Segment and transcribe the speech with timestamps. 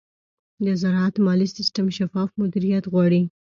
[0.65, 3.21] د زراعت مالي سیستم شفاف مدیریت غواړي.